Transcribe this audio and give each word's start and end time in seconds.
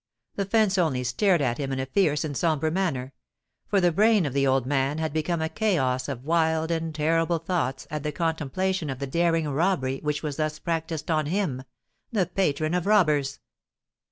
The 0.33 0.45
fence 0.45 0.79
only 0.79 1.03
stared 1.03 1.43
at 1.43 1.59
him 1.59 1.71
in 1.71 1.79
a 1.79 1.85
fierce 1.85 2.23
and 2.23 2.35
sombre 2.35 2.71
manner; 2.71 3.13
for 3.67 3.79
the 3.79 3.91
brain 3.91 4.25
of 4.25 4.33
the 4.33 4.47
old 4.47 4.65
man 4.65 4.97
had 4.97 5.13
become 5.13 5.43
a 5.43 5.47
chaos 5.47 6.09
of 6.09 6.25
wild 6.25 6.71
and 6.71 6.95
terrible 6.95 7.37
thoughts 7.37 7.85
at 7.91 8.01
the 8.01 8.11
contemplation 8.11 8.89
of 8.89 8.97
the 8.97 9.05
daring 9.05 9.47
robbery 9.47 9.99
which 10.01 10.23
was 10.23 10.37
thus 10.37 10.57
practised 10.57 11.11
on 11.11 11.27
him—the 11.27 12.25
patron 12.33 12.73
of 12.73 12.87
robbers! 12.87 13.41